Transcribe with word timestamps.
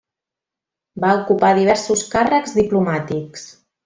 Va 1.03 1.11
ocupar 1.17 1.51
diversos 1.59 2.05
càrrecs 2.17 2.57
diplomàtics. 2.61 3.45